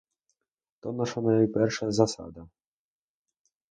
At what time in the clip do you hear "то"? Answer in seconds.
0.81-0.87